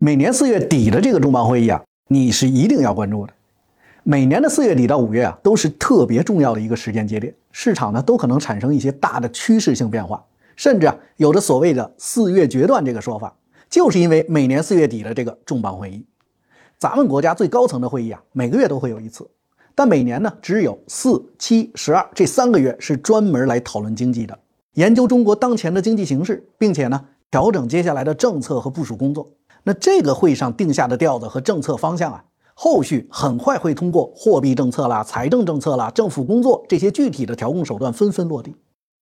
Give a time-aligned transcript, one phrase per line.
[0.00, 3.32] 每年四月底的这个重磅会议啊，你是一定要关注的。
[4.04, 10.24] 每年的四月底到五月啊，都是特别重要的一个时间节点，市场呢都可能产生一些大的趋势性变化，
[10.54, 13.34] 甚至啊有着所谓的“四月决断”这个说法，
[13.68, 16.06] 就是因为每年四月底的这个重磅会议。
[16.78, 19.28] 咱们国家最高层的会议啊，每个月都会有一次，
[19.74, 24.38] 但每年呢只有四、七、十二这三个月是专门来讨论经济的，
[24.74, 29.28] 研究中国当前的经济形势，并且呢调整接下来的政策和部署工作。
[29.68, 38.56] 那这个会上定下的调子和政策方向啊，后续很快会通过货币政策啦、财政政策啦、政府工作这些具体的调控手段纷纷落地。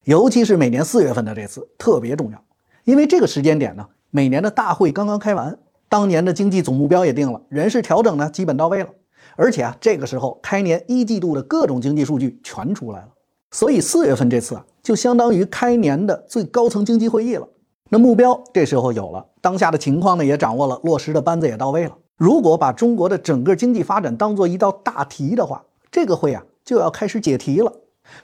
[0.06, 2.44] 尤其是每年四月份的这次特别重要，
[2.82, 5.56] 因为这个时间点呢，每年的大会刚刚开完，
[5.88, 8.88] 当年的经济总目标也定了，人事调整呢基本到位了，
[9.36, 13.08] 而且啊，这个时候开年一季度的各种经济数据全出来了，
[13.52, 17.46] 所以四月份这次啊，就相当于开年的最高层经济会议了。
[17.88, 21.96] 那目标这时候有了，当下的情况呢也掌握了，落实的班子也到位了。
[22.16, 27.72] 如果把中国的整个经济发展当做一道大题的话，这个会啊就要开始解题了。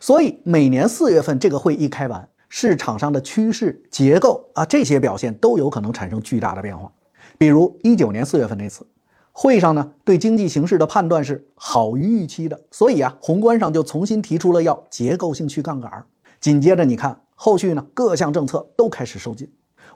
[0.00, 6.90] 所以每年四月份这个会一开完，市场上的趋势结构啊这些表现都有可能产生巨大的变化。
[7.38, 8.84] 比如一九年四月份那次
[9.30, 16.04] 会上呢，对经济形势的判断是好于预期的，所以啊宏观上就重新提出了要结构性去杠杆。
[16.40, 17.20] 紧接着你看。
[17.34, 19.50] 后续呢，各项政策都开始收紧。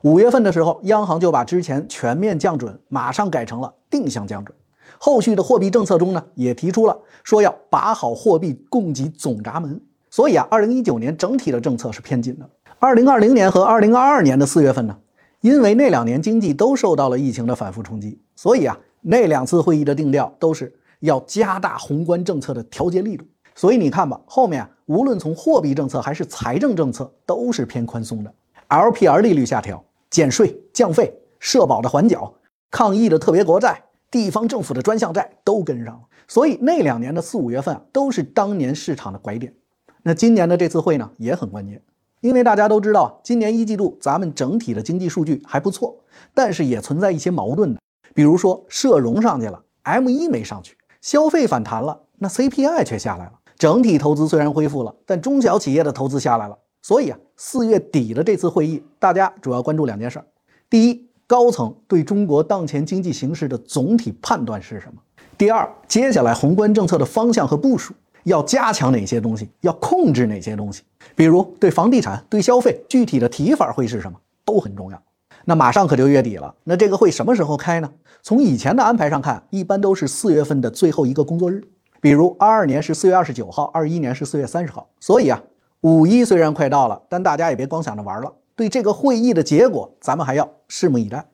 [0.06, 4.56] 五月份的时候，央行就把之前全面降准马上改成了定向降准。
[4.98, 9.80] 后续的货币政策中呢，也提出了说要把好货币供给总闸门。
[10.08, 12.48] 所以啊，二零一九年整体的政策是偏紧的。
[12.78, 14.96] 二零二零年和二零二二年的四月份呢，
[15.40, 23.24] 因为那两年经济都受到了疫情的反复冲击，所以啊，那两次会议的定调都是要加大宏观政策的调节力度。
[23.56, 28.32] 所以你看吧，后面无论从货币政策还是财政政策，都是偏宽松的。
[28.68, 32.34] LPR 利率下调、减税降费、社保的缓缴、
[32.70, 36.00] 抗疫的特别国债、地方政府的专项债都跟上了。
[36.28, 39.54] 所以那两年的四五月份啊，都是当年市场的拐点。
[40.02, 41.80] 那今年的这次会呢，也很关键，
[42.20, 45.96] 因为大家都知道，今年一季度咱们整体的经济数据还不错，
[46.34, 47.80] 但是也存在一些矛盾的，
[48.14, 53.32] 比如说社融上去了，M1 没上去，消费反弹了，那 CPI 却下来了。
[53.58, 56.58] 整体投资虽然恢复了，但中小企业的投资下来了。
[56.86, 60.22] 所以啊，四月底的这次会议，大家主要关注两件事：
[60.70, 65.02] 第一，高层对中国当前经济形势的总体判断是什么；
[65.36, 67.92] 第二，接下来宏观政策的方向和部署
[68.22, 70.84] 要加强哪些东西，要控制哪些东西。
[71.16, 75.02] 比如对房地产、对消费，具体的提法会是什么，都很重要。
[75.44, 77.90] 那马上可就月底了，那这个会什么时候开呢？
[78.22, 81.64] 从以前的安排上看，一般都是四月份的最后一个工作日。
[82.00, 85.42] 比如二二年是四月二十九号，二一年是四月三十号，所以啊，
[85.82, 88.32] 五一虽然快到了，但大家也别光想着玩了。
[88.54, 91.24] 对这个会议的结果，咱们还要拭目以待。